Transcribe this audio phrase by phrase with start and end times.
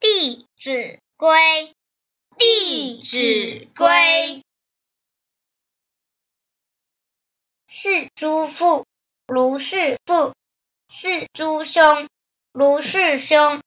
[0.00, 1.74] 弟子规。
[2.36, 4.44] 弟子规。
[7.66, 8.86] 是诸父
[9.26, 10.34] 如是父。
[10.88, 12.08] 是诸兄
[12.52, 13.60] 如是兄。